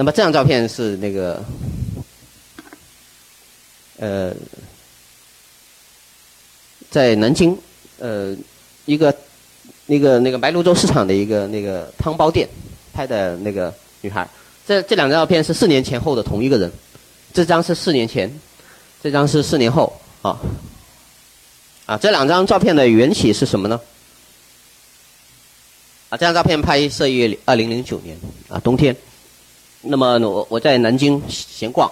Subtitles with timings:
[0.00, 1.44] 那么这张照片是那个，
[3.98, 4.34] 呃，
[6.88, 7.54] 在南京，
[7.98, 8.34] 呃，
[8.86, 9.14] 一个
[9.84, 12.48] 那个那个白鹭洲市场的一个那个汤包店
[12.94, 14.26] 拍的那个女孩。
[14.66, 16.72] 这这两张照片是四年前后的同一个人，
[17.34, 18.40] 这张是四年前，
[19.02, 20.40] 这张是四年后啊。
[21.84, 23.78] 啊，这两张照片的缘起是什么呢？
[26.08, 28.16] 啊，这张照片拍摄于二零零九年
[28.48, 28.96] 啊，冬天。
[29.82, 31.90] 那么我我在南京闲逛，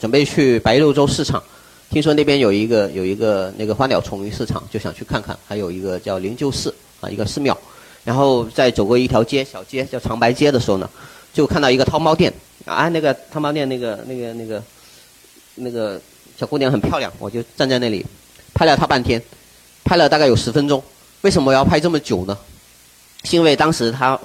[0.00, 1.40] 准备去白鹭洲市场，
[1.88, 5.38] 听说那边有一个有一个那个花鸟虫鱼市场，就想去看看。
[5.46, 7.56] 还有一个叫灵鹫寺啊，一个寺庙。
[8.04, 10.90] 然后在走过一条街小街叫长白街的时候呢，
[11.32, 12.32] 就看到一个汤包店
[12.64, 14.62] 啊，那个汤包店那个那个那个
[15.54, 16.00] 那个
[16.36, 18.04] 小姑娘很漂亮，我就站在那里。
[18.52, 19.22] 拍了她半天，
[19.84, 20.82] 拍了大概有十分钟。
[21.20, 22.36] 为什么要拍这么久呢？
[23.22, 24.18] 是因为当时她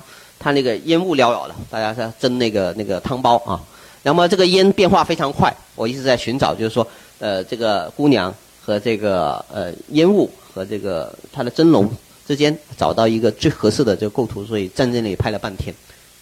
[0.47, 3.59] 他那个烟雾缭绕的，大家在蒸那个那个汤包啊。
[4.03, 6.87] 那么这个烟变化非常快，我一直在寻找，就是说，
[7.19, 11.91] 呃，这个姑娘和这个呃烟雾和这个它的蒸笼
[12.25, 15.75] 之间找到一个最合适的这个构图，所以站在那里拍了半天。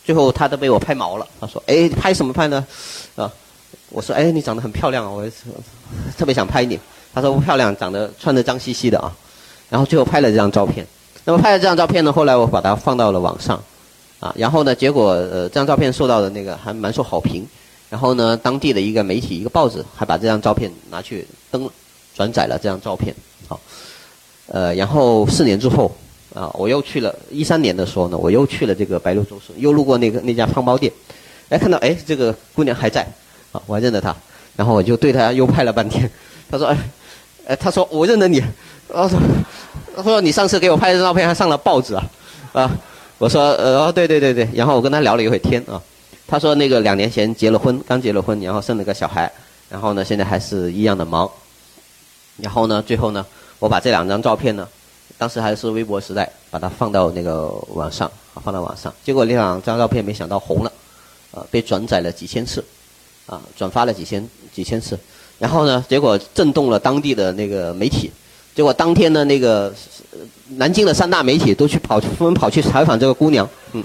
[0.04, 2.66] 最后他都被我拍毛了，他说：“哎，拍什么拍呢？”
[3.16, 3.32] 啊，
[3.89, 5.23] 我说：“哎，你长得很漂亮啊，我
[6.17, 6.80] 特别想拍你。”
[7.14, 9.16] 他说不漂亮，长得穿的脏兮兮的啊，
[9.70, 10.84] 然后最后拍了这张照片。
[11.23, 13.64] 那么拍了这张照片呢，后来我把它放到了网上，
[14.19, 17.45] 啊，然后呢，结果呃这张照片受到的那个还蛮受好评。
[17.89, 21.69] 然后呢，当地的一个媒体一个报纸还把这张照片拿去登
[22.16, 23.13] 转载了这张照片。
[23.47, 23.59] 好，
[24.47, 25.95] 呃，然后四年之后
[26.33, 30.91] 啊，我又去了一三年的时候呢，我又去了这个白鹭洲市，又路过那个那家汤包店，
[31.49, 33.03] 哎，看到哎这个姑娘还在，
[33.52, 34.16] 啊，我还认得她，
[34.55, 36.09] 然后我就对她又拍了半天。
[36.49, 36.77] 她说哎。
[37.47, 38.41] 哎，她说我认得你，
[38.91, 39.19] 他说，
[39.95, 42.03] 她说你上次给我拍的照片还上了报纸啊，
[42.53, 42.71] 啊，
[43.17, 45.81] 我说呃，对对对对，然后我跟他聊了一会天啊，
[46.27, 49.31] 他说那个两年前结了婚，刚结了婚，然后生了个小孩，
[49.69, 51.30] 然后呢现在还是一样的忙，
[52.38, 53.25] 然后呢最后呢
[53.59, 54.67] 我把这两张照片呢，
[55.17, 58.11] 当时还是微博时代，把它放到那个网上，
[58.43, 60.71] 放到网上，结果那两张照片没想到红了，
[61.31, 62.64] 啊，被转载了几千次，
[63.25, 64.98] 啊，转发了几千几千次。
[65.37, 65.83] 然后呢？
[65.89, 68.09] 结果震动了当地的那个媒体。
[68.55, 69.71] 结果当天呢，那个
[70.55, 73.48] 南京的三大媒体都去跑，纷纷跑去采访这个姑娘。
[73.73, 73.83] 嗯，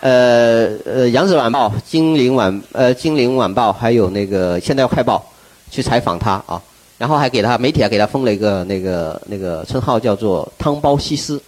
[0.00, 5.22] 呃呃，《扬子晚报》、《金陵晚》呃，《金陵晚报》还有那个《现代快报》
[5.74, 6.62] 去采访她啊。
[6.98, 11.40] 然后还给她媒体还给她封了一个那个那个称号，叫做“汤包西施”。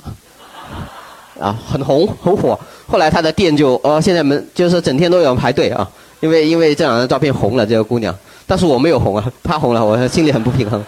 [1.39, 2.59] 啊，很红很火。
[2.89, 5.89] 后来她的店就呃，现在门就是整天都有人排队啊，
[6.19, 8.13] 因为因为这两张照片红了这个姑娘。
[8.47, 10.85] 但是我没有红啊，她红了，我心里很不平衡，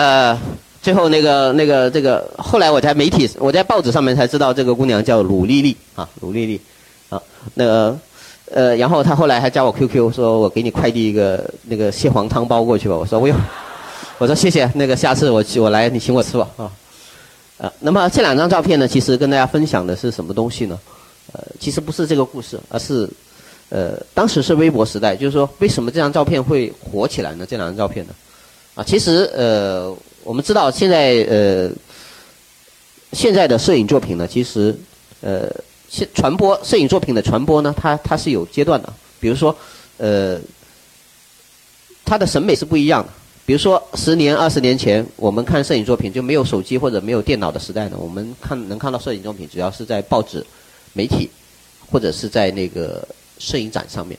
[0.00, 0.38] 呃，
[0.80, 6.58] 最后那个那个这个，后来我在媒体，我在报纸上面才知道这个姑娘叫鲁丽丽啊，鲁丽丽，
[7.10, 7.20] 啊，
[7.52, 7.98] 那个
[8.50, 13.36] 呃，然后她后来还加我 QQ，说我给你快递一个那个蟹黄汤包过去吧，我说不用，
[14.16, 16.72] 我说谢谢，那个下次我去我来你请我吃吧啊，
[17.58, 20.78] 啊，那么这两张照片呢，其实跟大家分享的是什么东西呢？
[21.34, 23.06] 呃，其实不是这个故事，而是。
[23.68, 27.46] 呃，当时是微博时代，就是说，为什么这张照片会火起来呢？
[27.48, 28.12] 这两张照片呢？
[28.84, 31.70] 其实呃，我们知道现在呃，
[33.12, 34.76] 现在的摄影作品呢，其实
[35.20, 35.48] 呃，
[35.88, 38.92] 现传播摄影作品的传播呢，它它是有阶段的。
[39.18, 39.54] 比如说
[39.98, 40.38] 呃，
[42.04, 43.12] 它的审美是不一样的。
[43.46, 50.44] 比如说十年、二十年前，我们看摄影作品就没有手机或者没有电脑的时代呢，我们看能看到摄影作品，主要是在报纸、
[50.92, 51.28] 媒体
[51.90, 53.06] 或者是在那个。
[53.42, 54.18] 摄影展上面，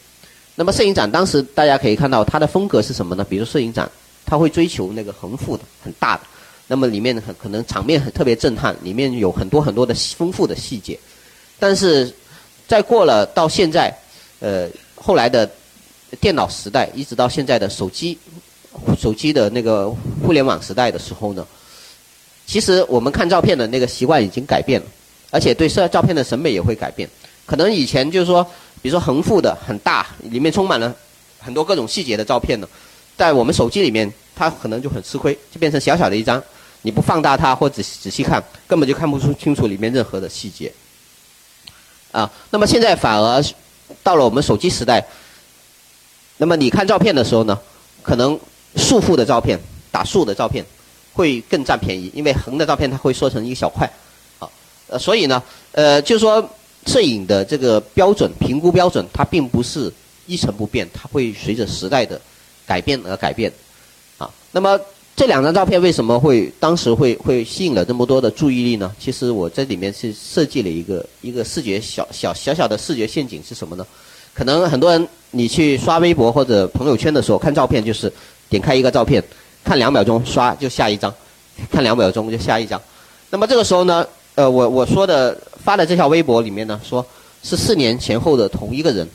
[0.55, 3.23] 那么摄影展当时大家可以看到它的风格是什么呢？
[3.23, 3.87] 比如摄影展，
[4.25, 6.23] 他会追求那个横幅的很大的，
[6.67, 10.99] 那么里面很可能场面很特别震撼，里面有很多很多的丰富的细节。
[11.59, 12.13] 但是，
[12.67, 13.93] 在过了到现在，
[14.39, 15.49] 呃，后来的
[16.19, 18.17] 电脑时代，一直到现在的手机，
[18.97, 19.89] 手机的那个
[20.23, 21.45] 互联网时代的时候呢，
[22.45, 24.87] 其实我们看照片的那个习惯已经改变了，
[25.29, 27.09] 而且对摄照片的审美也会改变。
[27.45, 28.45] 可能以前就是说。
[28.83, 30.91] 比如说横幅的很大，里面充满了
[31.37, 32.67] 很多各种细节的照片呢，
[33.17, 36.41] 在我们手机里面，它可能就很吃亏，就变成小小的一张，
[36.81, 40.71] 你不放大它或仔仔细看，根本就看不出清楚里面任何的细节。
[42.11, 43.43] 啊，那么现在反而
[44.03, 45.05] 到了我们手机时代，
[46.37, 47.59] 那么你看照片的时候呢，
[48.01, 48.39] 可能
[48.75, 49.59] 竖幅的照片、
[49.91, 50.65] 打竖的照片
[51.13, 53.89] 会更占便宜，因为横的照片它会缩成一个小块，
[54.39, 54.49] 啊，
[54.87, 55.41] 呃，所以呢，
[55.71, 56.49] 呃，就是说。
[56.87, 59.93] 摄影的这个标准评估标准，它并不是
[60.25, 62.19] 一成不变，它会随着时代的
[62.71, 63.51] 改变而改变，
[64.17, 64.79] 啊，那么
[65.13, 68.89] 这两张照片为什么会当时会会吸引了这么多的注意力呢？
[68.97, 73.85] 其实我这里面是设计了一个一个视觉小小小小的视觉陷阱是什么呢？
[74.33, 78.09] 可能很多人你去刷微博或者朋友圈的时候看照片，就是
[78.47, 79.21] 点开一个照片，
[79.65, 81.13] 看两秒钟刷就下一张，
[81.69, 82.81] 看两秒钟就下一张。
[83.31, 87.05] 那么这个时候呢，呃，我我说的发的这条微博里面呢，说
[87.43, 89.05] 是四年前后的同一个人。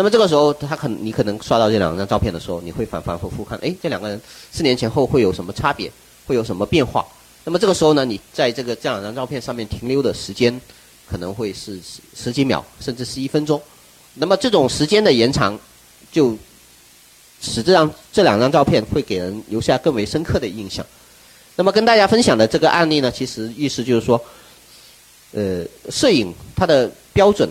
[0.00, 4.18] 那么这个时候，他可能你可能刷到这两张照片的时候，你会反反复复看，哎，这两个人
[4.50, 5.92] 四年前后会有什么差别，
[6.26, 7.06] 会有什么变化？
[7.44, 10.58] 那么这个时候呢，你在这个这两张照片上面停留的时间，
[11.06, 13.60] 可能会是十十几秒，甚至是一分钟。
[14.14, 15.58] 那么这种时间的延长，
[16.10, 16.34] 就
[17.42, 20.82] 使这张这两张照片会给人留下更为深刻的印象。
[21.56, 24.18] 那么跟大家分享的这个案例呢，其实意思就是说，
[25.32, 27.46] 呃，摄影它的标准，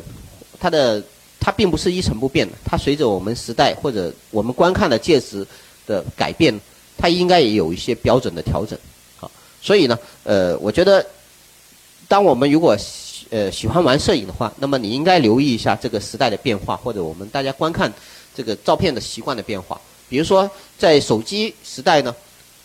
[0.59, 0.99] 它的。
[1.39, 5.45] 它并不是一成不变的，它随着我们时代或者我们观看的介质
[5.87, 6.53] 的改变，
[6.97, 8.77] 它应该也有一些标准的调整，
[9.19, 9.29] 啊，
[9.61, 11.05] 所以呢，呃，我觉得，
[12.07, 17.91] 当我们如果喜呃喜欢玩摄影的话，那么你应该留意一下这个时代的变化，或者我们大家观看
[18.35, 19.79] 这个照片的习惯的变化。
[20.09, 22.13] 比如说，在手机时代呢，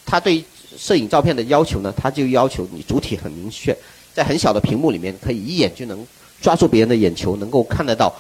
[0.05, 0.43] 它对
[0.77, 3.77] 摄影照片的要求呢，它就要求你主体很明确，
[4.13, 6.05] 在很小的屏幕里面可以一眼就能
[6.41, 8.13] 抓住别人的眼球，能够看得到。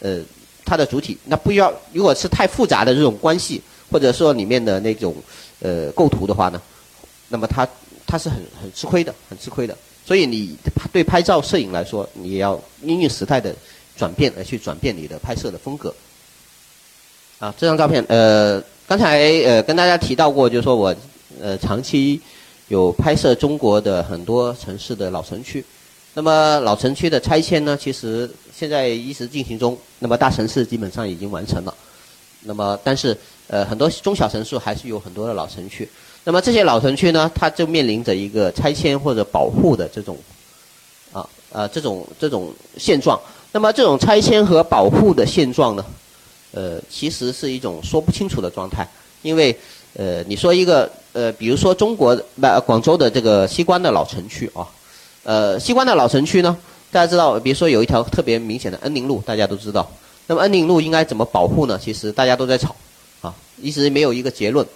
[0.00, 0.20] 呃，
[0.64, 3.60] 它的主体那不要，如果是太复杂的这种关系，
[3.90, 5.14] 或者说里面的那种
[5.60, 6.60] 呃构图的话呢，
[7.28, 7.66] 那么它
[8.06, 9.76] 它是很很吃亏的，很吃亏的。
[10.04, 10.56] 所以你
[10.90, 13.54] 对拍照摄影来说，你也要因应时代的
[13.96, 15.94] 转变而去转变你的拍摄的风格。
[17.38, 20.94] 啊，这张照片，呃，刚才呃跟大家提到过，就是说我
[21.40, 22.20] 呃长期
[22.68, 25.64] 有拍摄中国的很多城市的老城区。
[26.14, 28.28] 那么老城区的拆迁呢，其实
[28.58, 29.78] 现在一直进行中。
[30.00, 31.72] 那么大城市基本上已经完成了。
[32.42, 33.16] 那么但是
[33.46, 35.88] 呃很多中小城市还是有很多的老城区。
[36.24, 40.18] 那么这些老城区呢，它就面临着一个拆迁或者保护的这种
[41.12, 43.16] 啊呃这种这种现状。
[43.52, 45.84] 那么这种拆迁和保护的现状呢，
[46.50, 48.84] 呃其实是一种说不清楚的状态。
[49.22, 49.56] 因为
[49.94, 54.66] 呃你说一个呃比如说中国不广州的这个西关的老城区啊。
[55.24, 56.56] 呃，西关的老城区呢，
[56.90, 59.90] 大家知道，比如说有一条特别明显的恩宁路，大家都知道。
[60.26, 61.78] 那么恩宁路应该怎么保护呢？
[61.82, 62.74] 其实大家都在吵，
[63.20, 64.66] 啊，一直没有一个结论。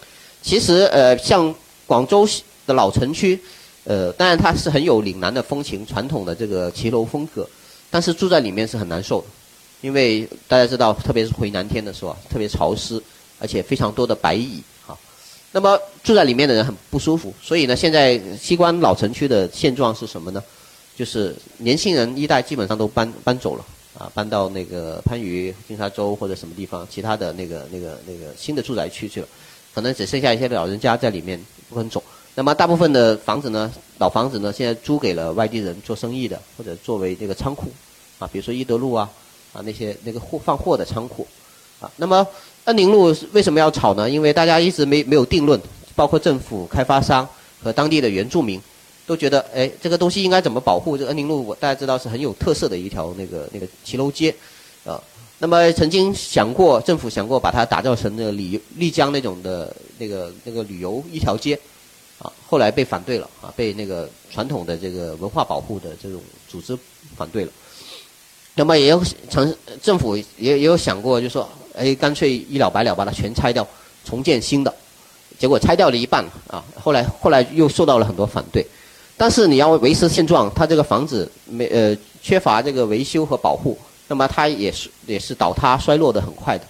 [0.42, 1.54] 其实呃，像
[1.86, 2.28] 广州
[2.66, 3.40] 的老城区，
[3.84, 7.48] 呃，当然它是很有岭南的风情，传统的这个骑楼风格，
[7.90, 9.26] 但是住在里面是很难受的，
[9.80, 13.02] 因为大家知道，特别是回南天的时候，特别潮湿，
[13.38, 14.96] 而且非常多的白蚁啊。
[15.52, 20.42] 那么住在里面的人很不舒服，所以呢，现在西关老城区的现状是什么呢？
[20.96, 23.64] 就是年轻人一代基本上都搬搬走了，
[23.98, 29.28] 啊，搬到那个番禺、金沙洲或者什么地方，其他的那个那个那个新的住宅区去了，
[29.74, 32.02] 可能只剩下一些老人家在里面不肯走。
[32.34, 37.66] 那么大部分的房子呢，老房子呢，现在租给了外地人做生意的，或者作为这个仓库，
[38.18, 39.10] 啊，比如说一德路啊，
[39.52, 41.26] 啊那些那个货放货的仓库，
[41.80, 42.26] 啊，那么。
[42.64, 44.08] 恩宁路为什么要炒呢？
[44.08, 45.60] 因为大家一直没没有定论，
[45.96, 47.28] 包括政府、开发商
[47.60, 48.62] 和当地的原住民，
[49.12, 50.96] 都觉得，哎，这个东西应该怎么保护？
[50.96, 54.34] 这恩宁路，我大家知道是很有特色的一条那个那个骑楼街，
[54.86, 54.98] 啊，
[55.38, 61.58] 那么曾经想过，政府想过把它打造成那个丽丽江那种的那个那个旅游一条街，
[62.18, 66.78] 啊，后来被反对了，啊，被那个传统的这个文化保护的这种组织
[67.14, 67.52] 反对了。
[68.54, 71.48] 那么也有城政府也也有想过，就说。
[71.74, 73.66] 哎，干脆一了百了，把它全拆掉，
[74.04, 74.70] 重建新的。
[75.38, 78.62] 结果拆掉了一半啊，后来后来又受到了很多反对。
[79.22, 86.64] 但是你要维持现状，它这个房子没呃缺乏这个维修和保护，那么它也是也是倒塌衰落的很快的。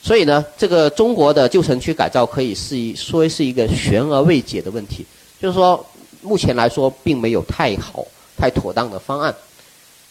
[0.00, 5.04] 所以呢，这个中国的旧城区改造可以是一说是一个悬而未解的问题，
[5.38, 5.84] 就是说
[6.22, 8.02] 目前来说并没有太好
[8.34, 9.34] 太妥当的方案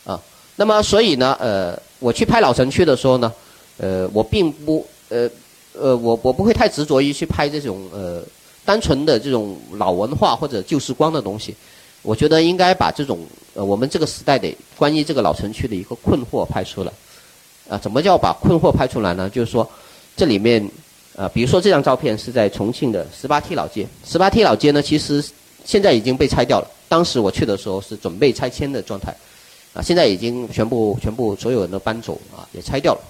[0.06, 0.22] 啊。
[0.58, 3.34] 那么所以呢，呃，我去拍老城区的时候呢。
[3.80, 5.28] 呃，我并不，呃，
[5.74, 8.22] 呃，我我不会太执着于去拍这种呃
[8.64, 11.56] 单纯的这种老文化或者旧时光的东西。
[12.02, 13.20] 我觉得应该把这种
[13.54, 16.92] 呃我们这个时代的关于这个老城区的一个困惑拍出来。
[17.70, 19.30] 啊，怎么叫把困惑拍出来呢？
[19.30, 19.70] 就是说，
[20.18, 20.68] 这里面
[21.16, 23.88] 啊，比如说这张照片是在重庆的十八梯老街。
[24.04, 25.24] 十八梯老街呢，其实
[25.64, 26.68] 现在已经被拆掉了。
[26.88, 29.16] 当时我去的时候是准备拆迁的状态，
[29.76, 33.02] 啊，现在已经全部全部所有人都搬走啊，也拆掉了。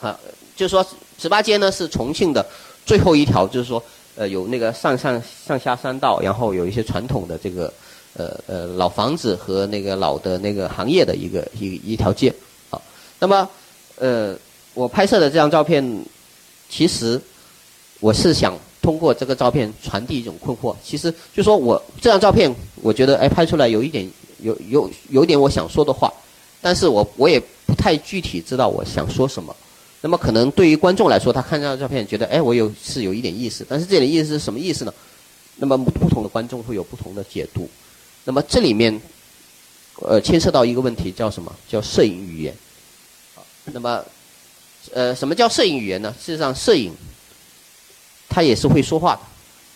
[0.00, 0.18] 啊，
[0.56, 0.84] 就是说，
[1.16, 2.44] 十八街呢是重庆的
[2.84, 3.80] 最后一条，就是说，
[4.16, 7.72] 呃，有那个上上上下三道，然后有一些传统的这个，
[8.18, 12.34] 呃呃老房子和那个老的那个行业的一个一一条街。
[12.68, 12.82] 啊，
[13.20, 13.48] 那么，
[13.96, 14.36] 呃，
[14.74, 16.04] 我拍摄的这张照片，
[16.68, 17.18] 其实
[18.00, 20.74] 我是想通过这个照片传递一种困惑。
[20.82, 24.06] 其实就说我这张照片，我觉得哎拍出来有一点
[24.42, 26.12] 有有有点我想说的话，
[26.60, 29.54] 但是我我也不太具体知道我想说什么。
[30.00, 34.92] 那么可能对于观众来说，他看这张照片觉得哎我有是有一点意思，但是这点意思是什么意思呢？
[35.56, 37.68] 那么不同的观众会有不同的解读。
[38.28, 39.00] 那么这里面
[40.02, 41.50] 呃牵涉到一个问题叫什么？
[41.66, 42.54] 叫摄影语言。
[43.72, 44.04] 那么
[44.92, 46.14] 呃什么叫摄影语言呢？
[46.20, 46.92] 事实上摄影。
[48.30, 49.22] 他也是会说话的，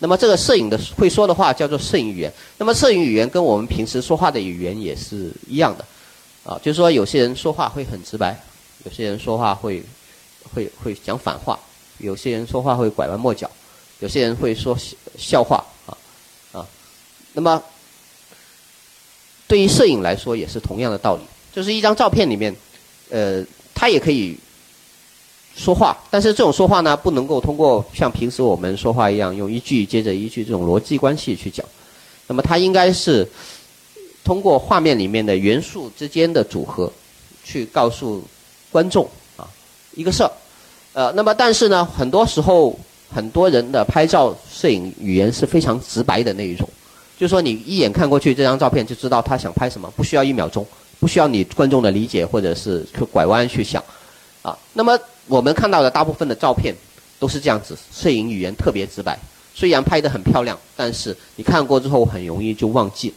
[0.00, 2.30] 那么这个摄影的会说的话叫做摄影语言。
[2.58, 5.84] 那么摄影语言跟我们平时说话的语言也是一样的，
[6.44, 8.38] 啊，就是说有些人说话会很直白，
[8.84, 9.82] 有些人说话会
[10.54, 11.58] 会会讲反话，
[11.96, 13.50] 有些人说话会拐弯抹角，
[14.00, 14.76] 有些人会说
[15.16, 15.96] 笑话啊
[16.52, 16.68] 啊。
[17.32, 17.60] 那么
[19.52, 21.20] 对于摄影来说也是同样的道理，
[21.54, 22.56] 就是一张照片里面，
[23.10, 23.44] 呃，
[23.74, 24.34] 它也可以。
[25.54, 31.66] 说话，但是这种说话呢，不能够通过像平时我们说话一样，用一句接着一句这种逻辑关系去讲。
[32.26, 33.28] 那么它应该是
[34.24, 36.90] 通过画面里面的元素之间的组合，
[37.44, 38.24] 去告诉
[38.70, 39.06] 观众
[39.36, 39.46] 啊
[39.94, 40.32] 一个事儿。
[40.94, 42.74] 呃，那么但是呢，很多时候
[43.14, 46.66] 很多人的拍照摄影语言是非常直白的那一种，
[47.22, 50.66] 就说你一眼看过去这张照片就知道他想拍什么，不需要一秒钟，
[50.98, 53.80] 不需要你观众的理解或者是去拐弯去想
[54.42, 54.58] 啊。
[54.72, 54.98] 那么
[55.28, 56.74] 我们看到的大部分的照片
[57.20, 59.16] 都是这样子，摄影语言特别直白。
[59.54, 63.14] 虽然拍得很漂亮，但是你看过之后很容易就忘记，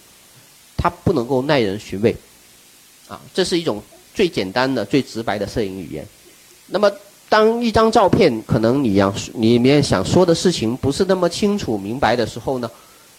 [0.77, 2.15] 它不能够耐人寻味。
[3.07, 3.81] 啊，这是一种
[4.13, 6.05] 最简单的、最直白的摄影语言。
[6.67, 6.91] 那么，
[7.27, 12.69] 当一张照片可能你要里面想说的事情不是那么清楚明白的时候呢，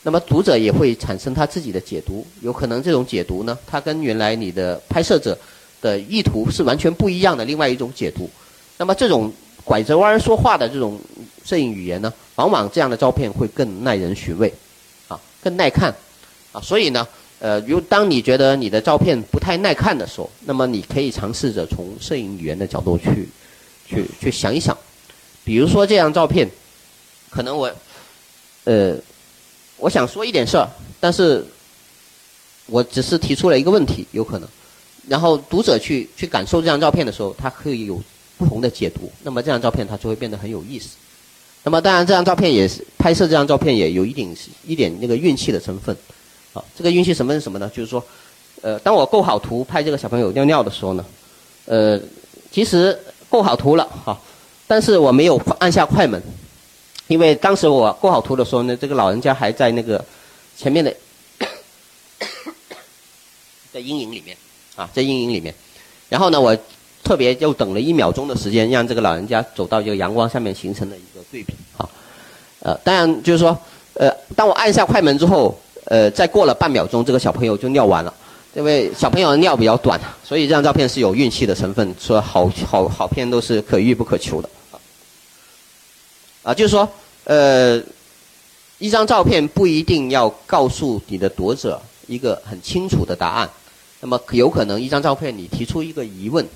[0.07, 2.25] 那么读者也会产生他自己的解读。
[2.41, 5.37] 有可能这种解读呢，它跟原来你的拍摄者
[5.81, 8.31] 的意图是完全不一样的另外一种解读。
[8.79, 9.33] 那么这种
[9.65, 10.97] 拐着弯说话的这种
[11.45, 14.55] 摄影语言呢，往往这样的照片会更耐人寻味，
[15.09, 15.93] 啊，更耐看，
[16.53, 17.05] 啊，所以呢，
[17.41, 23.29] 呃，如当你觉得你的照片不太耐看的时候，那么你可以尝试着从摄影语言的角度去，
[23.89, 24.79] 去去想一想，
[25.43, 26.49] 比如说这张照片，
[27.29, 27.69] 可能我，
[28.63, 28.95] 呃，
[29.79, 30.69] 我想说一点事儿，
[30.99, 31.45] 但是
[32.67, 34.49] 我只是提出了一个问题，有可能，
[35.09, 38.01] 然后读者去去感受这张照片的时候，他可以有。
[38.39, 40.89] 不同的解读，那么这张照片它就会变得很有意思。
[41.63, 45.97] 那么当然，这张照片也是拍摄这张照片也有一点一点那个运气的成分。
[46.53, 47.67] 啊，这个运气成分是什么呢？
[47.75, 48.05] 就是说，
[48.61, 51.05] 呃，当我构好图拍这个小朋友尿尿的时候呢，
[51.65, 51.99] 呃，
[52.53, 52.95] 其实
[53.31, 54.21] 构好图了哈，
[54.67, 56.23] 但是我没有按下快门，
[57.09, 60.05] 因为当时我构好图的时候呢，这个老人家还在那个
[60.57, 60.95] 前面的
[63.73, 64.37] 在阴影里面
[64.75, 65.55] 啊，在阴影里面，
[66.09, 66.57] 然后呢我。
[67.05, 71.89] 特别就等了一秒钟的时间，让这个老人家走到这个阳光下面形成了一个对比啊。
[72.59, 73.57] 呃，当然就是说，
[73.95, 78.13] 呃，当我按下快门之后，呃，再过了半秒钟，这个小朋友就尿完了。
[78.55, 81.95] 因为小朋友的尿比较短，所以这张照片是有运气的成分。
[81.97, 84.51] 说好好好片都是可遇不可求的
[86.47, 86.55] 啊。
[86.55, 86.89] 就是说，
[87.25, 87.83] 呃，
[88.79, 93.51] 一张照片不一定要告诉你的读者一个很清楚的答案。
[94.01, 96.47] 那么有可能一张照片你提出一个疑问。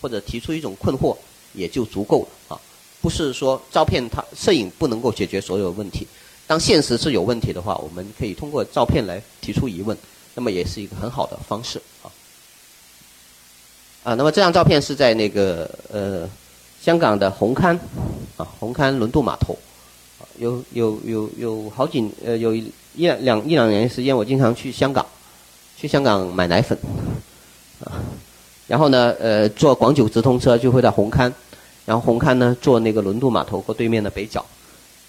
[0.00, 1.16] 或者提出一种困惑
[1.54, 2.60] 也就足够了啊，
[3.00, 6.04] 不是说照片它摄影不能够解决所有问题。
[6.44, 9.96] 当现实是有问题的话，我们可以通过照片来提出疑问，
[10.34, 12.10] 那么也是一个很好的方式啊。
[14.02, 16.28] 啊，那么这张照片是在那个呃
[16.82, 17.78] 香港的红磡
[18.58, 19.56] 红磡轮渡码头，
[20.38, 25.04] 有有有有好几呃有一两一两年时间，我经常去香港，
[25.76, 26.76] 去香港买奶粉
[27.84, 28.00] 啊。
[28.68, 31.30] 然后呢，呃，坐广九直通车就会到红磡，
[31.84, 34.44] 然后红磡呢坐那个轮渡码头过对面的北角，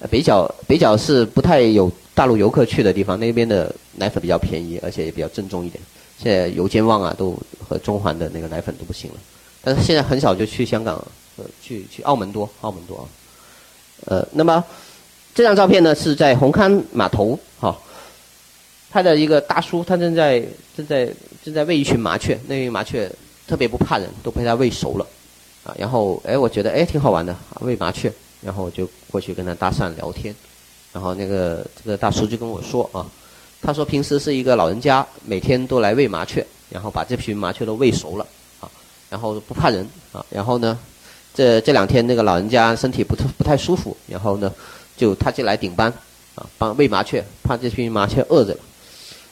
[0.10, 5.82] 北角北角是不太有大陆游客去的地方，那边的奶粉比较便宜，而且也比较正宗一点。
[6.18, 7.38] 现在油尖旺啊都
[7.68, 9.18] 和中环的那个奶粉都不行了，
[9.62, 10.96] 但是现在很少就去香港，
[11.38, 13.06] 呃，去去澳门多，澳门多啊。
[14.06, 14.64] 呃，那么
[15.34, 17.78] 这张照片呢是在红磡码头，哈，
[18.92, 20.44] 拍的一个大叔，他正在
[20.76, 21.10] 正在
[21.44, 23.12] 正在喂一群麻雀，那群麻雀。
[23.46, 25.06] 特别不怕人，都被他喂熟了，
[25.66, 30.34] 啊，然后哎，我觉得哎挺好玩的，喂麻雀，然后我就过去跟他搭讪聊天，
[30.94, 33.06] 然后那个这个大叔就跟我说啊，
[33.62, 38.26] 他说平时是一个老人家，每天都来喂麻雀，然后把这群麻雀都喂熟了，
[38.62, 38.72] 啊，
[39.10, 40.80] 然后不怕人，啊，然后呢，
[41.34, 44.52] 这这两天那个老人家身体不太不太舒服，然后呢，
[44.96, 45.92] 就他就来顶班，
[46.36, 48.60] 啊，帮喂麻雀，怕这群麻雀饿着了，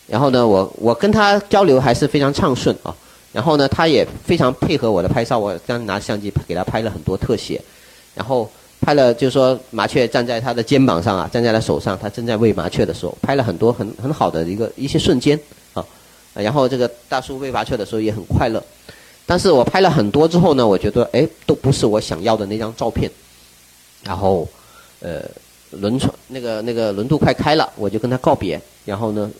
[0.07, 2.95] 然后呢，我我跟他交流还是非常畅顺啊。
[3.33, 7.61] 然后呢，他也非常配合我的拍照，我刚拿相机给他拍了很多特写。
[8.13, 15.39] 然后，拍了就是说麻雀站在他的肩膀上啊，站在他手上，他正在喂麻雀的时候，拍了很多很很好的一个一些瞬间
[15.73, 15.81] 啊。
[16.33, 18.61] 然后这个大叔喂麻雀的时候也很快乐。
[19.25, 23.09] 但是我拍了很多之后呢，我觉得哎，都不是我想要的那张照片。
[24.03, 24.47] 然后，
[24.99, 25.23] 呃，
[25.69, 28.59] 轮船那个那个轮渡快开了，我就跟他告别。
[28.83, 29.31] 然后呢，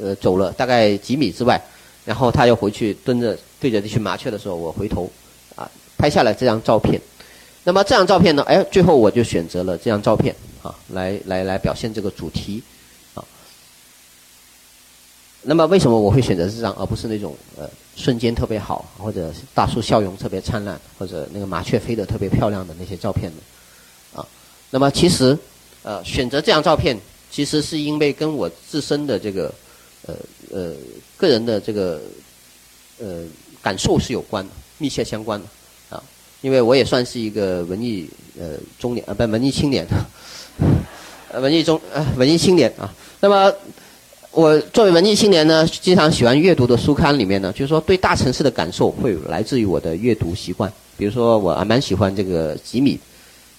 [0.00, 1.60] 呃，走了大概几米之外，
[2.04, 5.10] 然后他又回去蹲着对着这群麻雀的时候，我回头
[5.56, 7.00] 啊拍下了这张照片。
[7.64, 12.62] 那么这张照片呢，哎，最后我就选择了这张照片啊，来来来表现这个主题
[13.14, 13.24] 啊。
[15.42, 24.20] 那么为什么我会选择这张，而不是那种呃瞬间特别好，或者大树笑容特别灿烂，或者那个麻雀飞得特别漂亮的那些照片呢？
[24.20, 24.24] 啊，
[24.70, 25.36] 那么其实
[25.82, 26.96] 呃选择这张照片。
[27.30, 29.54] 其实是因为跟我自身的这个，
[30.06, 30.14] 呃
[30.50, 30.72] 呃
[31.18, 32.00] 个人的这个，
[32.98, 33.22] 呃
[33.60, 35.46] 感受是有关的，密切相关的
[35.94, 36.02] 啊。
[36.40, 38.08] 因为我也算是一个文艺
[38.40, 39.86] 呃中年啊，不文艺青年，
[41.38, 42.90] 文艺中呃文艺青年啊。
[43.20, 43.52] 那么
[44.38, 50.72] 我作为文艺青年呢，经常喜欢阅读的书刊里面呢，就是说对大城市的感受会来自于我的阅读习惯。
[50.96, 52.96] 比如说我还蛮喜欢这个吉米。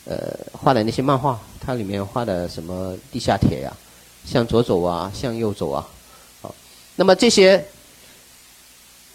[0.05, 3.75] 呃，画的那些漫画，它里面画的什么地下铁呀，
[4.25, 5.85] 向左走啊，向右走啊，
[6.41, 6.55] 好，
[6.95, 7.61] 那么这些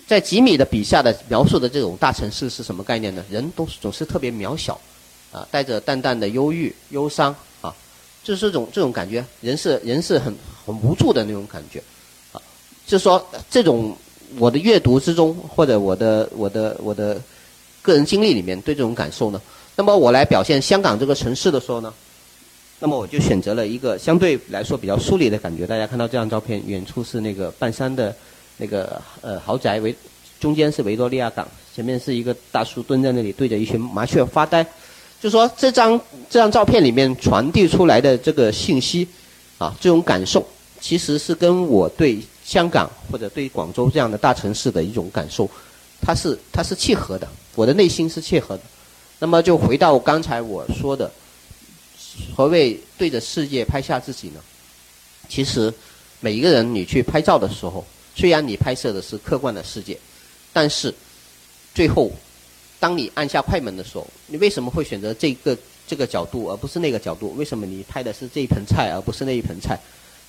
[0.07, 3.25] 在吉米的笔下的描述的这种大城市是什么概念呢？
[3.31, 4.79] 人都总是特别渺小，
[5.33, 7.75] 啊，带着淡淡的忧郁、忧伤啊，
[8.23, 10.33] 就是这种这种感觉，人是人是很
[10.65, 11.83] 很无助的那种感觉，
[12.33, 12.41] 啊，
[12.87, 13.97] 就是说这种
[14.39, 17.21] 我的阅读之中或者我的我的我的
[17.83, 19.41] 个人经历里面对这种感受呢。
[19.77, 21.93] 那么我来表现香港这个城市的时候呢，
[22.79, 25.67] 那么我就选择了一个相对来说比较疏离的感觉。
[25.67, 28.15] 大家看到这张照片，远处是那个半山的
[28.57, 29.95] 那个呃豪宅，维
[30.39, 34.65] 中间是维多利亚港，前面是一个大叔蹲在那里对着一群麻雀发呆。
[35.21, 39.09] 就说这张这张照片里面传递出来的这个信息，
[39.59, 40.47] 啊，这种感受
[40.85, 45.49] 其实是跟我对香港或者对广州这样的大城市的一种感受，
[46.03, 48.63] 它是它是契合的，我的内心是契合的。
[49.19, 51.11] 那么就回到刚才我说的，
[52.37, 54.41] 何谓对着世界拍下自己呢？
[55.27, 55.73] 其实
[56.21, 57.83] 每一个人你去拍照的时候，
[58.15, 59.99] 虽然你拍摄的是客观的世界，
[60.53, 60.95] 但是
[61.75, 62.13] 最后
[62.79, 65.57] 当你按下快门的时候，你为什么会选择这个
[65.89, 67.35] 这个角度而不是那个角度？
[67.37, 69.81] 为什么你拍的是这一盆菜而不是那一盆菜？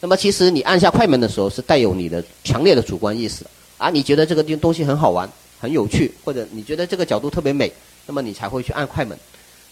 [0.05, 3.43] 那么其实你按下快门的时候是带有你的强烈的主观意识
[3.79, 5.27] 啊，你觉得这个东东西很好玩、
[5.59, 7.73] 很有趣，或者你觉得这个角度特别美。
[8.05, 9.17] 那么你才会去按快门。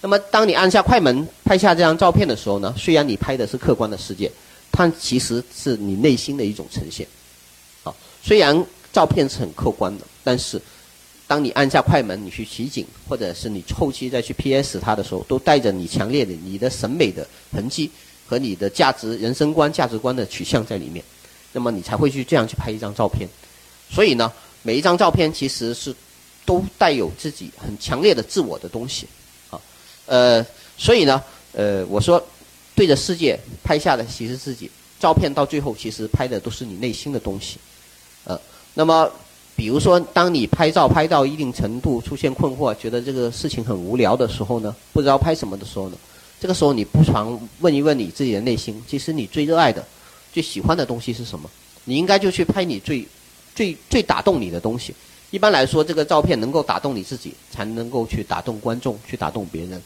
[0.02, 2.74] 那么当你按下快门拍下这张照片的时候呢？
[2.76, 4.32] 虽然你拍的是客观的世界，
[4.72, 7.06] 它其实是你内心的一种呈现。
[7.84, 10.60] 好，虽然照片是很客观的，但是
[11.28, 17.92] 当你按下快门，你去取景，或者是你后期再去 PS 它的时候，都带着你强烈的你的审美的痕迹
[18.34, 21.06] 和你的价值、人生观、价值观的取向在里面。
[21.52, 23.30] 那么你才会去这样去拍一张照片。
[23.90, 24.32] 所以呢，
[24.64, 25.96] 每一张照片其实是。
[26.46, 29.08] 都带有自己很强烈的自我的东西，
[29.50, 29.58] 啊，
[30.06, 30.46] 呃，
[30.78, 32.22] 所以呢，呃，我说
[32.76, 34.70] 对着世界拍下的其实自己
[35.00, 37.58] 照片，到最后其实拍的都是你内心的东西，
[38.26, 38.38] 呃，
[38.74, 39.10] 那么
[39.56, 45.98] 比如说，当你拍照拍到一定程度出现困惑，觉得这个事情很无聊的时候呢，不知道拍什么的时候呢，
[46.44, 49.82] 这个时候你不妨问一问你自己的内心，其实你最热爱的、
[50.34, 51.50] 最喜欢的东西是什么？
[51.86, 53.08] 你应该就去拍你最、
[53.56, 54.94] 最、最打动你的东西。
[55.32, 59.82] 一般来说，这个照片能够打动你自己，才能够去打动观众，去打动别人，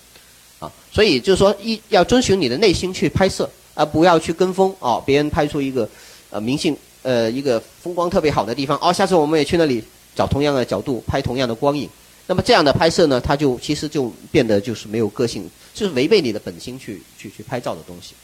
[0.58, 5.00] 啊，所以就是说，一要遵循你的内心去拍摄，而不要去跟风哦。
[5.06, 5.88] 别人拍出一个，
[6.32, 9.84] 呃，明星，呃，一个风光特别好的地方，哦，下次我们也去那里
[10.16, 11.88] 找同样的角度拍同样的光影。
[12.26, 18.16] 那么这样的拍摄呢，它就其实就变得就是没有个性，就是违背你的本心去去去拍照的东西，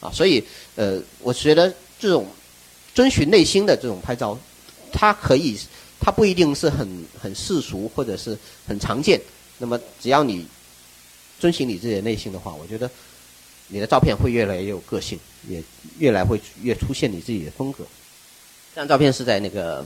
[0.00, 0.44] 啊，所以
[0.76, 2.26] 呃，我觉得这种
[2.94, 4.38] 遵循内心的这种拍照，
[4.92, 5.58] 它可以。
[6.02, 8.34] 它不一定是很很世俗或者是
[8.66, 9.20] 很常见，
[9.58, 10.46] 那么只要你
[11.38, 12.90] 遵循你自己的内心的话，我觉得
[13.68, 15.62] 你的照片会越来越有个性，也
[15.98, 17.84] 越来会越出现你自己的风格。
[18.74, 19.84] 这张照片是在那个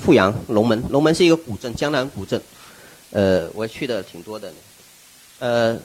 [0.00, 2.42] 富阳龙门，龙门是一个古镇，江南古镇。
[3.10, 4.52] 呃，我去的挺多的。
[5.38, 5.78] 呃，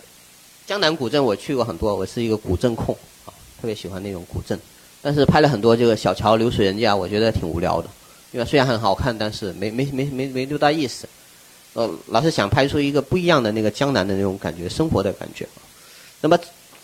[0.67, 2.95] 江南古镇我去过很多，我是一个古镇控，
[3.25, 4.57] 啊，特别喜欢那种古镇。
[5.01, 7.89] 但是拍了很多这个小桥流水人家，我觉得挺无聊的。
[8.31, 11.07] 因为虽然很好看，但是没没没没没多大意思。
[11.73, 15.47] 呃，老是想拍出一个不一样的那个江南的那种感觉，生活的感觉。
[16.21, 16.37] 那么，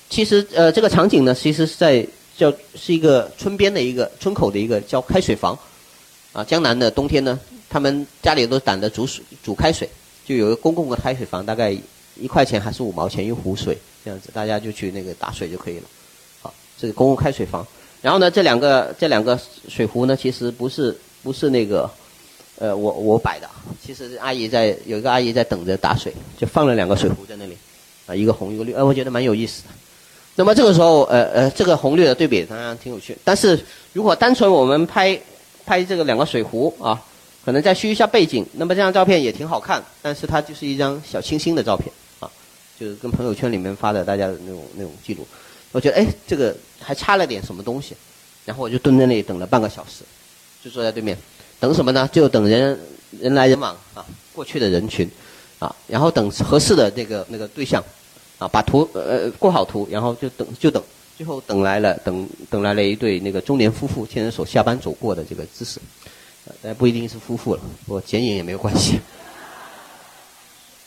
[0.09, 5.57] 其实呃，这个场景呢，其实是在叫是一个村边的一个村口的一个叫开水房。
[6.33, 9.89] 啊，江南的冬天呢，他们家里都是胆着煮水煮开水，
[10.25, 11.75] 就有一个公共的开水房，大概
[12.19, 15.83] 一块钱还是五毛钱一壶水，这样子大家就去那个打水就可以了。
[16.41, 17.65] 好，这是公共开水房。
[18.01, 21.89] 然后呢，这两个这两个水壶呢，其实不是不是那个，
[22.59, 23.49] 呃，我我摆的，
[23.83, 27.57] 其实阿姨在有一个阿姨在等着打水，就放了两个水壶在那里，
[28.05, 29.69] 啊，一个红一个绿，呃，我觉得蛮有意思的。
[30.35, 33.17] 那么这个时候，呃呃，这个红绿的对比当然挺有趣。
[33.23, 33.59] 但是
[33.93, 35.19] 如果单纯我们拍
[35.65, 37.03] 拍这个两个水壶啊，
[37.43, 39.83] 可能再虚一下背景，那么这张照片也挺好看。
[40.03, 41.91] 但是它就是一张小清新的照片，
[42.79, 45.27] 就是跟朋友圈里面发的大家的那种那种记录。
[45.71, 47.95] 我觉得哎，这个还差了点什么东西，
[48.45, 50.03] 然后我就蹲在那里等了半个小时，
[50.63, 51.17] 就坐在对面
[51.59, 52.09] 等什么呢？
[52.11, 52.79] 就等人
[53.19, 55.09] 人来人往啊，过去的人群
[55.59, 57.83] 啊，然后等合适的那个那个对象。
[58.39, 60.83] 啊，把图呃过好图，然后就等就等，
[61.17, 65.79] 最后等来了等等来了一对那个中年夫妇牵着手下班走过的这个姿势，
[66.61, 68.99] 呃不一定是夫妇了，我剪影也没有关系，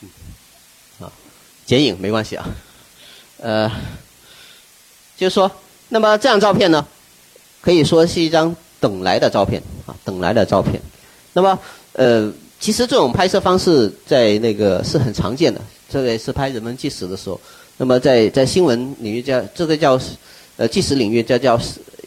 [0.00, 0.08] 嗯，
[1.00, 1.10] 啊，
[1.70, 2.48] 剪影没关系啊，
[3.38, 3.70] 呃，
[5.16, 5.48] 就是说，
[5.88, 6.84] 那么这张照片呢，
[7.60, 10.82] 可以说是一张等来的照片啊，等来的照片，
[11.32, 11.56] 那么
[11.92, 12.28] 呃，
[12.58, 15.60] 其实这种拍摄方式在那个是很常见的。
[15.88, 17.40] 这个也是拍人文纪实的时候，
[17.76, 19.96] 那么在在新闻领域叫这个叫
[20.56, 21.56] 呃纪实领域叫叫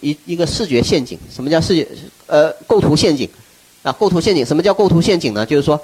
[0.01, 1.17] 一一个视觉陷阱。
[1.33, 1.87] 什么叫视觉
[2.27, 3.29] 呃构图陷阱？
[3.81, 5.45] 啊构图陷阱，什么叫构图陷阱呢？
[5.45, 5.79] 就是说，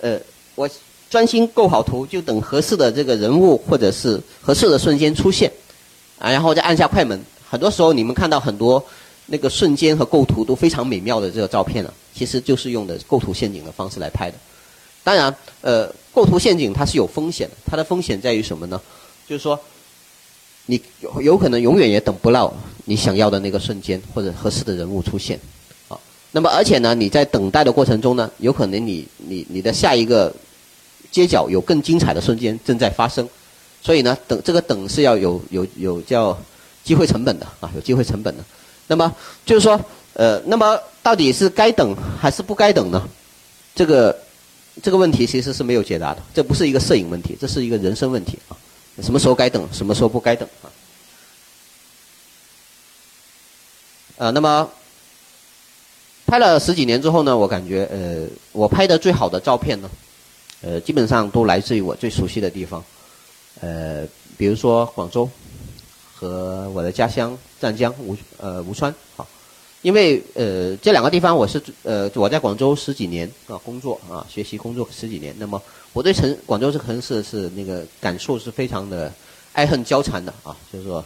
[0.00, 0.18] 呃
[0.56, 0.68] 我
[1.10, 5.52] 专心构好图，就等合适的这个人物或者是合适的瞬间出现，
[6.18, 7.20] 啊然后再按下快门。
[7.50, 8.82] 很多时候你们看到很多
[9.26, 14.36] 那个瞬间和构图都非常美妙的这个照片呢，其实就是用的构图陷阱的方式来拍的。
[15.04, 15.92] 当然，呃。
[16.12, 18.78] 构图陷阱它是有风险的，它的风险在于什么呢？
[19.28, 19.58] 就是说，
[20.66, 22.52] 你有有可能永远也等不到
[22.84, 25.38] 你想要的那个瞬间或者合适的人物出现，
[25.86, 25.96] 啊，
[26.32, 30.34] 那么而且呢，你在等待的过程中呢，有可能你你你的下一个
[31.10, 33.28] 街角有更精彩的瞬间正在发生，
[33.82, 36.36] 所以呢，等这个等是要有有有叫
[36.84, 38.44] 机会成本的啊，有机会成本的。
[38.86, 39.80] 那么就是说，
[40.14, 43.08] 呃，那么到底是该等还是不该等呢？
[43.74, 44.16] 这个。
[44.82, 48.56] 这个问题其实是没有解答的，这不是一个摄影问题，这是一个人生问题啊！
[49.02, 50.70] 什么时候该等，什么时候不该等啊？
[54.16, 54.70] 呃，那么
[56.24, 59.90] 拍了十几年之后呢，我感觉呃，我拍的最好的照片呢，
[60.62, 62.84] 呃，基本上都来自于我最熟悉的地方，
[63.60, 65.28] 呃，比如说广州
[66.14, 69.26] 和我的家乡湛江吴呃吴川好。
[69.82, 75.62] 因为呃这两个地方我是呃我在广州十几年啊工作啊学习工作十几年，那么
[75.94, 79.10] 我对城广州这个城市是那个感受是非常的
[79.54, 81.02] 爱恨交缠的啊，就是说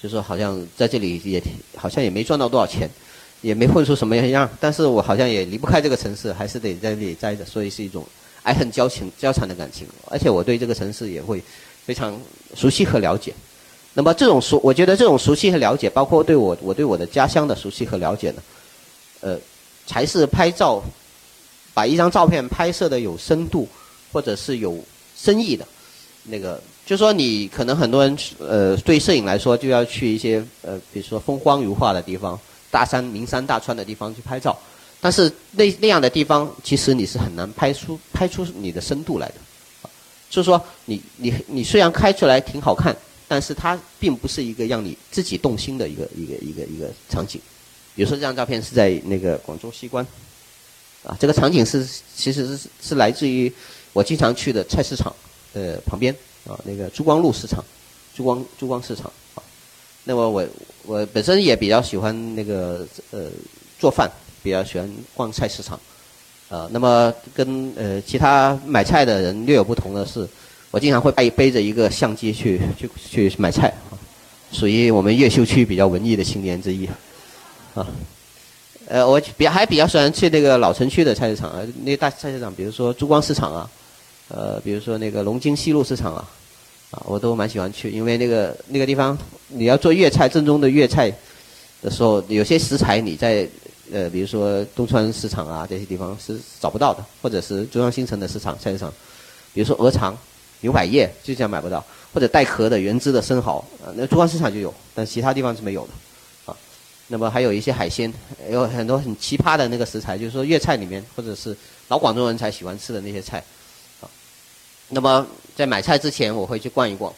[0.00, 1.42] 就是说好像在这里也
[1.76, 2.88] 好像也没赚到多少钱，
[3.42, 8.02] 也没混出什么样样，但是我好像也离不开这个城市，还是得在这里待着，所以是一种
[8.44, 11.42] 爱恨交情交缠的感情，而且我对这个城市也会
[11.84, 12.16] 非常
[12.54, 13.34] 熟悉和了解。
[13.94, 18.42] 那么这种熟，我觉得这种熟悉和了解，包括对我我对我的家乡的熟悉和了解呢，
[19.20, 19.38] 呃，
[19.86, 20.82] 才是拍照，
[21.72, 23.66] 把一张照片拍摄的有深度，
[24.12, 24.78] 或者是有
[25.16, 25.66] 深意的，
[26.24, 32.38] 那个，就说你可能很多人呃对摄影来说就要去一些呃比如说风光如画的地方，
[32.70, 34.58] 大山名山大川的地方去拍照，
[35.04, 39.34] 但是那那样的地方其实你是很难拍出拍出你的深度来的，
[40.30, 42.96] 就是说你你你虽然拍出来挺好看。
[43.26, 47.40] 但是它并不是一个让你自己动心的一个一个一个一个场景，
[47.96, 50.06] 比如说这张照片是在那个广州西关，
[51.02, 53.50] 啊，这个场景是其实是是来自于
[53.94, 55.12] 我经常去的菜市场
[55.54, 56.14] 的旁边。
[56.46, 57.64] 啊那个珠光路市场，
[58.14, 59.10] 珠光珠光市场。
[59.34, 59.42] 啊，
[60.04, 60.46] 那么我
[60.84, 63.30] 我本身也比较喜欢那个呃
[63.80, 64.08] 做饭，
[64.44, 65.80] 比较喜欢逛菜市场，
[66.48, 70.28] 啊，那么跟呃其他买菜的人略有不同的是。
[70.70, 73.72] 我经常会背背着一个相机去去去买菜，
[74.50, 76.84] 属于我们越秀区比较文艺的青年之一，
[77.76, 77.86] 啊，
[78.88, 83.70] 呃，我比还比较喜欢去那个老城区的菜市场啊，那大菜市场，比如说珠光市场啊，
[84.26, 86.28] 呃，比如说那个龙津西路市场啊，
[86.90, 91.08] 啊，我都蛮喜欢去，因为那个那个地方你要做粤菜正宗的粤菜
[91.82, 93.48] 的时候，有些食材你在
[93.92, 98.92] 呃，比如说东川市场啊这些地方是找不到的，或者是中央新城的市场菜市场，
[99.52, 100.16] 比如说鹅肠。
[100.60, 105.92] 牛百叶就这样买不到，或者带壳的原汁的生蚝，呃，那珠江市场就有，但其他地方是没有的，
[106.50, 106.56] 啊，
[107.08, 108.10] 那么还有一些海鲜，
[108.50, 111.54] 有很多很奇葩的那个食材，就是说粤菜里面或者是
[111.88, 113.44] 老广州人才喜欢吃的那些菜，
[114.00, 114.08] 啊，
[114.88, 117.12] 那么在买菜之前我会去逛一逛，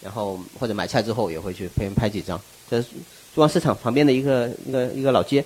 [0.00, 2.86] 然后或者买菜之后也会去拍拍几张，这是
[3.34, 5.44] 珠江市场旁边的一个一个一个老街，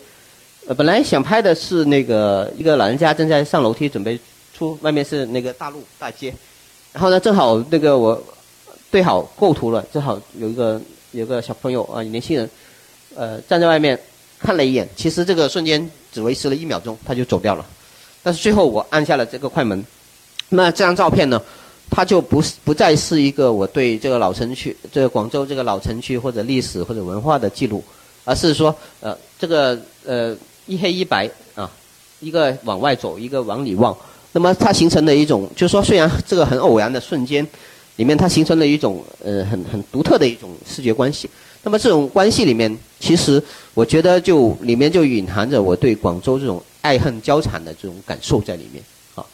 [0.68, 4.18] 呃，本来想拍的是那个一个老人家正在上楼梯准备
[4.52, 6.34] 出，外面是那个大路大街。
[6.92, 8.20] 然后呢，正好那个我
[8.90, 10.80] 对好构图了，正好有一个
[11.12, 12.50] 有个小朋友啊，年轻人，
[13.14, 13.96] 呃，站在外面
[14.40, 17.64] 看了一眼，其实这个瞬间只维持了一秒钟，他就走掉了。
[18.24, 19.84] 但是最后我按下了这个快门，
[20.48, 21.40] 那这张照片呢，
[21.88, 27.84] 它就不是不再是一个我对这个老城区、这个广州这个老城区或者历史或者文化的记录，
[28.24, 31.70] 而是说呃这个呃一黑一白啊，
[32.20, 33.96] 一个往外走，一个往里望。
[34.32, 37.46] 那么它形成了一种，就是说，虽然这个很偶然的瞬间，
[37.96, 41.28] 里面它形成了一种呃很很独特的一种视觉关系。
[41.62, 43.42] 那么这种关系里面，其实
[43.74, 48.84] 我觉得就里面就隐含着我对广州这种爱恨交缠的这种感受在里面。
[49.14, 49.26] 好，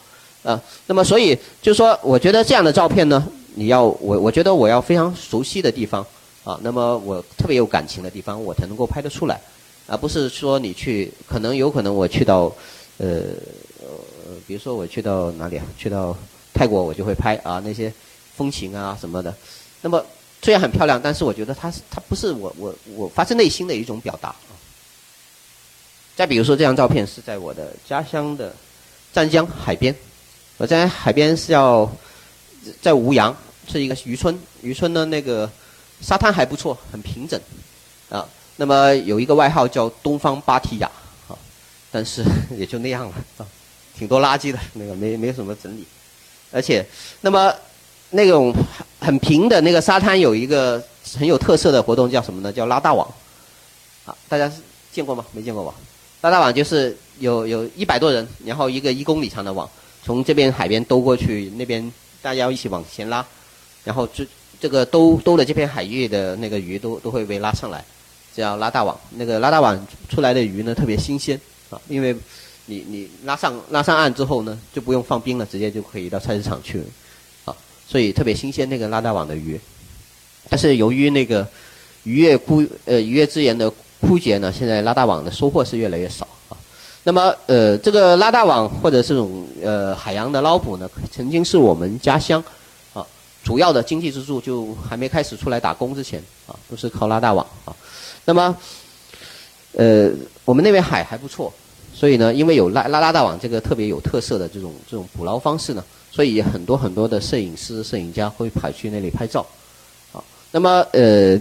[0.43, 6.07] 啊，那么所以就是说，我觉得这样的照片呢，你要我我觉得我要非常熟悉的地方
[6.45, 9.39] 啊，那么我特别有感情的地方，我才能够拍得出来，
[9.87, 12.53] 而不是说你去，可能有可能我去到
[12.99, 13.23] 呃。
[14.47, 15.65] 比如说我去到哪里啊？
[15.79, 16.17] 去到
[16.55, 17.93] 泰国，我就会拍啊那些
[18.35, 19.35] 风情啊什么的。
[19.83, 20.05] 那么
[20.41, 24.35] 虽然很漂亮，但是我觉得它是它不是我我我发自内心的一种表达。
[26.17, 28.55] 再比如说这张照片是在我的家乡的
[29.13, 29.95] 湛江海边，
[30.57, 31.91] 我在海边是要
[32.81, 33.37] 在吴阳
[33.69, 35.49] 是一个渔村，渔村呢那个
[36.01, 37.41] 沙滩还不错，很平整
[38.09, 38.27] 啊。
[38.57, 40.91] 那么有一个外号叫东方芭提雅
[41.29, 41.37] 啊，
[41.91, 42.25] 但是
[42.57, 43.47] 也就那样了啊。
[43.95, 45.85] 挺多垃圾的那个没没什么整理，
[46.51, 46.85] 而且
[47.21, 47.55] 那么
[48.11, 48.53] 那种
[48.99, 50.83] 很平的那个沙滩有一个
[51.19, 52.51] 很有特色的活动叫什么呢？
[52.51, 53.07] 叫拉大网，
[54.07, 54.51] 啊，大家
[54.91, 55.25] 见过吗？
[55.33, 55.75] 没见过吧？
[56.23, 59.69] 拉大网就是有有一百多人，然后一个一公里长的网，
[60.03, 63.25] 从这边海边兜过去，那边大家要一起往前拉，
[63.85, 64.27] 然后这
[64.59, 67.85] 这个兜兜的这片海域的那个鱼都都会被拉上来，
[68.35, 68.99] 叫拉大网。
[69.17, 71.41] 那个拉大网出来的鱼呢特别新鲜
[71.71, 72.17] 啊，因为。
[72.67, 76.85] 你你拉上拉上岸之后呢，就不用放冰了，直接就可以到菜市场去了，
[77.47, 77.57] 啊，
[77.89, 79.61] 所以特别新鲜那个拉大网的鱼。
[80.49, 81.45] 但是由于那个
[82.05, 83.69] 渔业枯呃渔业资源的
[84.01, 86.57] 枯竭呢，现在拉大网的收获是越来越少啊。
[87.03, 92.43] 那么呃这个拉大网或者这种呃海洋的捞捕呢，曾经是我们家乡
[93.43, 97.75] 主要的经济支柱，就还没开始出来打工之前啊，都是靠拉大网啊。
[98.25, 98.57] 那么
[99.73, 100.11] 呃
[100.45, 101.53] 我们那边海还不错。
[101.95, 109.47] 所以呢，因为有拉拉拉大网这个特别有特色的这种这种捕捞方式呢，所以很多很多的摄影师、摄影家会跑去那里拍照。
[110.11, 111.39] 好，那么呃，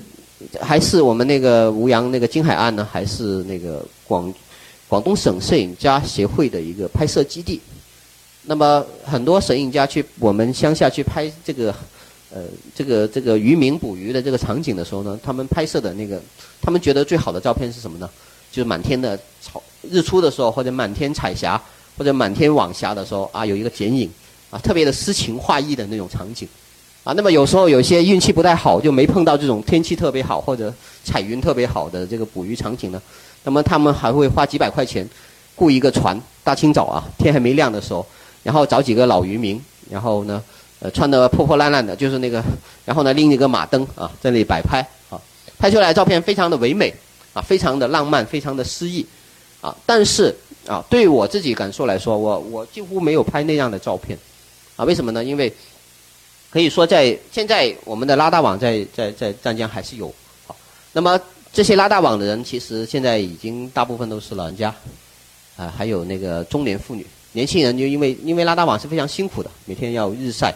[0.59, 4.31] 还是我们那个吴阳那个金海岸呢，还是那个广
[4.89, 7.61] 广东省摄影家协会的一个拍摄基地。
[8.43, 11.73] 那么很多摄影家去我们乡下去拍这个
[12.33, 12.41] 呃
[12.73, 16.19] 这个这个渔民捕鱼的这个场景的时候呢，他们拍摄的那个，
[16.61, 18.09] 他们觉得最好的照片是什么呢？
[18.51, 21.61] 就是满天的草，日出的时候，或者满天彩霞，
[21.97, 24.09] 或者满天晚霞的时候，啊，有一个剪影，
[24.49, 26.45] 啊，特别的诗情画意的那种场景，
[27.05, 30.73] 啊，那么有时候有些运气不太好，就没碰到这种天气特别好或者
[31.05, 33.01] 彩云特别好的这个捕鱼场景呢，
[33.45, 35.07] 那么他们还会花几百块钱，
[35.55, 38.05] 雇一个船，大清早啊，天还没亮的时候，
[38.43, 40.43] 然后找几个老渔民，然后呢，
[40.79, 42.43] 呃，穿的破破烂烂的，就是那个，
[42.85, 45.19] 然后呢，拎一个马灯啊，在那里摆拍，啊，
[45.57, 46.93] 拍出来照片非常的唯美。
[47.33, 49.05] 啊，非常的浪漫，非常的诗意，
[49.61, 50.35] 啊，但是
[50.67, 54.19] 啊，对我自己感受来说，我我几乎没有拍那样的照片，
[54.75, 55.23] 啊，为什么呢？
[55.23, 55.49] 因为
[56.49, 60.13] 可以说在现在我们的拉大网在在在湛江还是有，
[60.45, 60.51] 啊，
[60.91, 61.17] 那么
[61.53, 64.75] 这些拉大网的人其实现在已经大部分都是老人家，
[65.55, 70.53] 啊，还有那个中年妇女，年轻人就因为因为拉大网是非常辛苦的，每天要日晒、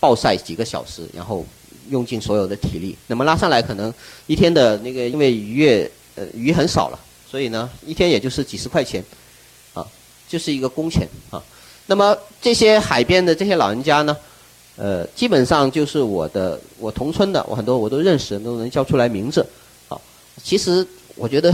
[0.00, 1.44] 暴晒几个小时，然后
[1.90, 3.92] 用尽所有的体力，那么拉上来可能
[4.26, 5.90] 一天的那个因为渔业。
[6.18, 6.98] 呃，鱼很少了，
[7.30, 9.04] 所以呢，一天也就是几十块钱，
[9.74, 9.86] 啊，
[10.26, 11.44] 就是一个工钱啊。
[11.84, 14.16] 那么这些海边的这些老人家呢，
[14.76, 19.46] 呃，基本上就是我的我同村的，我很多我都认识，都能叫出来名字。
[19.90, 20.00] 啊，
[20.42, 20.86] 其实
[21.16, 21.52] 我觉得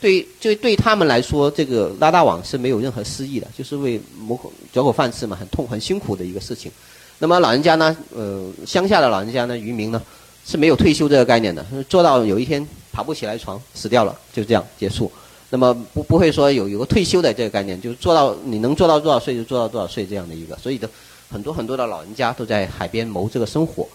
[0.00, 6.72] 对就对他们来说，这个拉大网是没有任何诗意的，就是为谋口嚼口饭吃嘛，很痛很辛苦的一个事情。
[7.18, 10.02] 那么老人家呢，呃，乡下的老人家呢，渔民呢，
[10.46, 12.66] 是没有退休这个概念的，做到有一天。
[12.92, 15.10] 爬不起来床，死掉了，就这样结束。
[15.48, 20.56] 那么不不会说有有个退休的这个概念，就是做到你能做到多少岁就做到多少岁这样的一个。
[20.56, 20.90] 所以的
[21.30, 23.88] 很多很多的老人家都在海边谋这个生活。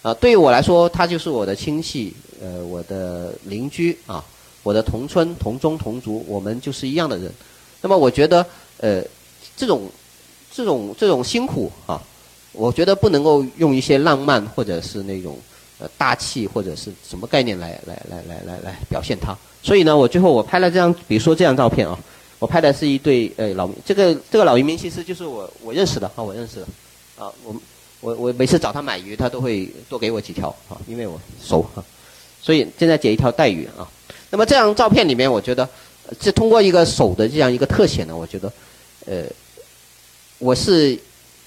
[0.00, 4.24] 啊，对于我来说，他就是我的亲戚，呃，我的邻居啊，
[4.68, 7.32] 我的同村同宗同族，我们就是一样的人。
[7.80, 8.44] 那么我觉得，
[8.76, 9.02] 呃，
[9.56, 9.88] 这种
[10.52, 12.02] 这种这种辛苦啊，
[12.52, 15.38] 我觉得不能够用一些浪漫或者是那种。
[15.80, 19.32] 呃，大气或者是什么概念来来来来来来表现它？
[19.62, 21.96] 所以呢，我最后我拍了这张，比如说这张照片啊，
[22.40, 26.66] 我拍的是一对呃老，这个这个老渔民其实就是我我认识的啊，我认识的，
[27.16, 27.54] 啊，我
[28.00, 31.84] 我我每次找他买鱼，他都会多给我几条啊，因为我熟啊。
[32.42, 33.88] 所以现在解一条带鱼啊。
[34.30, 35.68] 那么这张照片里面，我觉得
[36.20, 38.52] 这通过一个手的这样一个特写呢，我觉得
[39.06, 39.24] 呃，
[40.38, 40.98] 我是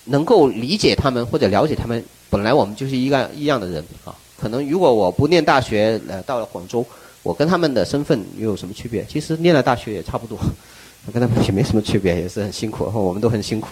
[0.06, 2.04] 能够理解他们或者了解他们。
[2.30, 4.16] 本来我们就是一个一样的人啊。
[4.40, 6.84] 可能如果我不念大学，呃，到了广州，
[7.22, 9.06] 我跟他们的身份又有什么区别？
[9.08, 10.40] 其实念了大学也差不多，
[11.14, 13.68] 跟他们也没什么区别，也是很辛苦，我们都很辛苦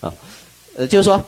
[0.00, 0.12] 啊。
[0.74, 1.22] 呃，就是说，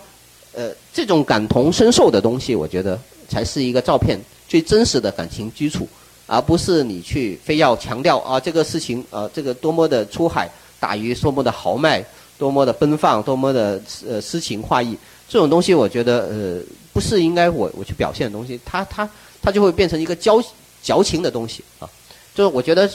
[0.55, 5.87] 呃，这种感同身受的东西，我觉得才是一个照片最真实的感情基础，
[6.27, 12.05] 而不是你去非要强调啊这个事情啊这个多么的出海打鱼，多么的豪迈，
[12.39, 14.97] 多么的奔放，多么的呃诗情画意。
[15.29, 16.63] 这种东西，我觉得呃。
[16.95, 19.09] 不是应该我我去表现的东西，它它
[19.41, 20.45] 它就会变成一个矫
[20.83, 21.89] 矫情的东西啊！
[22.35, 22.87] 就是我觉得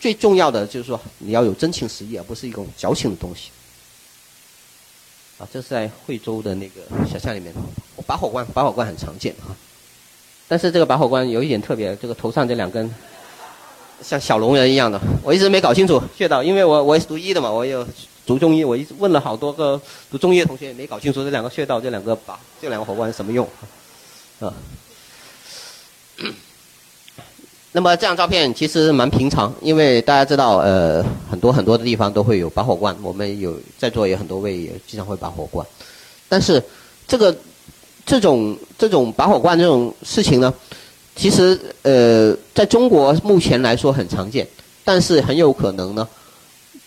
[0.00, 3.50] 最重要的就是说你要有真情实意，而不是一种矫情的东西。
[5.38, 7.54] 啊，这是在惠州的那个小巷里面，
[8.08, 9.54] 拔火罐，拔火罐很常见啊。
[10.54, 12.88] 但是这个拔火罐有一点特别，这个头上这两根
[14.00, 17.84] 像小龙人一样的，我一直没搞清楚穴道，因为我我也是读医的嘛，我有。
[18.24, 19.80] 读中医，我一直问了好多个
[20.12, 23.44] 读中医的同学，没搞清楚这两个穴道、这两个把这两个火罐是什么用，
[24.38, 24.54] 啊。
[27.72, 35.66] 那么这张照片其实蛮平常，因为大家知道，呃，很多很多的地方都会有拔火罐，我们有在座有很多位也经常会拔火罐，
[36.28, 36.62] 但是
[37.08, 37.36] 这个
[38.06, 40.52] 这种这种拔火罐这种事情呢，
[41.16, 44.46] 其实呃，在中国目前来说很常见，
[44.84, 46.08] 但是很有可能呢，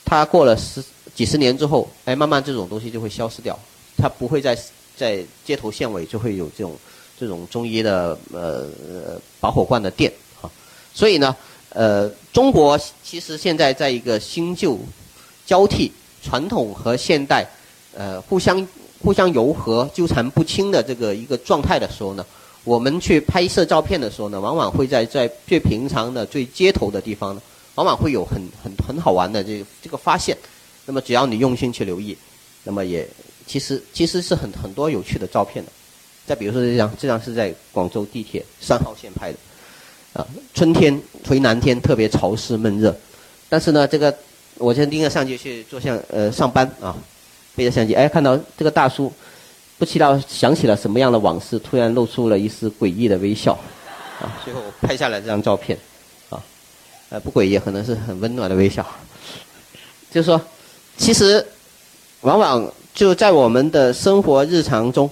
[0.06, 0.84] 它过了十。
[1.18, 3.58] 几十年之后，哎，慢慢这种东西就会消失掉，
[3.98, 4.56] 它不会在
[4.96, 6.78] 在街头巷尾就会有这种
[7.20, 8.68] 这种中医的呃
[9.40, 10.46] 拔火罐的店啊。
[10.94, 11.36] 所以呢，
[11.70, 14.78] 呃，中国其实现在在一个新旧
[15.44, 17.44] 交替、传统和现代
[17.96, 18.68] 呃互相
[19.08, 22.26] 互相糅合、纠缠不清的这个一个状态的时候呢，
[22.66, 27.42] 我们去拍摄照片的时候呢，往往会在在最平常的、最街头的地方呢，
[27.76, 30.36] 往往会有很很很好玩的这这个发现。
[30.86, 32.18] 那么只要你用心去留意，
[32.66, 33.08] 那么也
[33.46, 35.72] 其实其实是很很多有趣的照片的。
[36.26, 39.38] 再比如说这张，这张是在广州地铁三号线拍的，
[40.12, 42.94] 啊，春天回南天特别潮湿闷热，
[43.48, 44.14] 但是呢，这个
[44.58, 46.94] 我先拎着相机去做相呃上班啊，
[47.58, 49.12] 背着相机，哎，看到这个大叔，
[49.78, 53.52] 不知道想起了什么样的往事，突然露出了一丝诡异的微笑，
[54.22, 55.78] 啊，最后拍下来这张照片，
[56.30, 56.42] 啊，
[57.10, 58.86] 呃不诡异，可能是很温暖的微笑，
[60.10, 60.40] 就是说。
[61.00, 61.46] 其实，
[62.22, 65.08] 往往就在我们的生活日常中，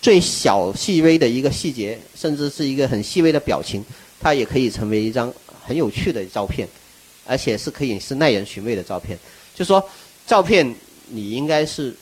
[0.00, 3.84] 最小细微的一个细节，甚至是一个很细微的表情，
[4.20, 5.34] 它也可以成为一张
[5.66, 6.68] 很有趣的照片，
[7.26, 9.18] 而且是可以是耐人寻味的照片。
[9.56, 9.84] 就说
[10.24, 10.72] 照片，
[11.08, 11.94] 你应该是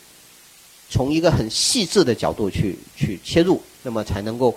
[0.88, 4.54] 从一个很细致的角度去去切入，那么才能够，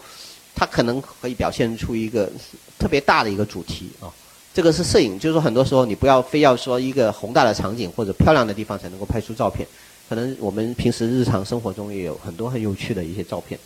[0.53, 2.29] 它可能可以表现出一个
[2.77, 4.11] 特别大的一个主题啊。
[4.53, 9.67] 这个是摄影，就是说很多时候你不要非要说一个宏大的场景或者漂亮的地方才能够拍出照片，
[10.07, 13.59] 可能我们平时日常生活中也有很多很有趣的一些照片。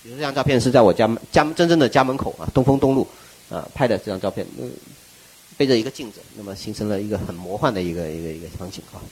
[0.00, 3.04] 比如这张照片是在我家家真正的家门口啊，东风东路
[3.50, 4.46] 啊拍的这张照片，
[5.56, 9.02] 背着一个镜子，那么形成了一个很魔幻的一个一个一个场景啊。